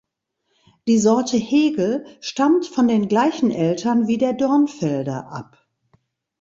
[0.87, 5.63] Die Sorte Hegel stammt von den gleichen Eltern wie der Dornfelder ab.